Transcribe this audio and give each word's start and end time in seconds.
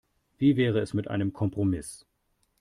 Wie 0.39 0.57
wäre 0.57 0.79
es 0.79 0.95
mit 0.95 1.09
einem 1.09 1.31
Kompromiss? 1.31 2.07